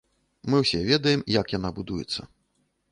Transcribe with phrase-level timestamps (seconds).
[0.53, 2.21] Мы ўсе ведаем, як яна будуецца.